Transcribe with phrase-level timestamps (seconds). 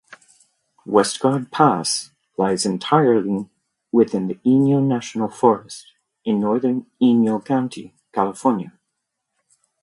[0.83, 3.47] Westgard Pass lies entirely
[3.91, 5.91] within the Inyo National Forest,
[6.25, 8.73] in northern Inyo County, California.